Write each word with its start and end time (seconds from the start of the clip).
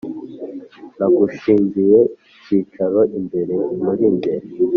Nagushingiye 0.97 1.99
ikicaro 2.35 3.01
imbere 3.17 3.55
murinjye 3.83 4.33